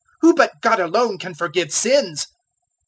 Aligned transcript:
Who 0.21 0.33
but 0.33 0.61
God 0.63 0.79
alone 0.79 1.19
can 1.19 1.35
forgive 1.35 1.71
sins?" 1.71 2.25